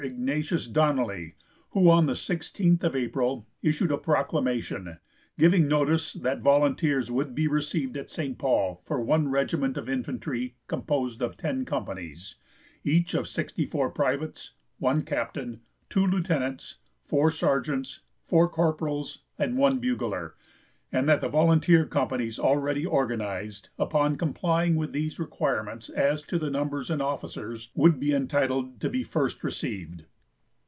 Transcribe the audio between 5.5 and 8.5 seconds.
notice that volunteers would be received at St.